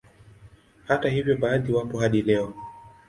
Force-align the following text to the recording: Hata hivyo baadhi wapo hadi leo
Hata 0.87 1.09
hivyo 1.09 1.37
baadhi 1.37 1.73
wapo 1.73 1.99
hadi 1.99 2.21
leo 2.21 2.53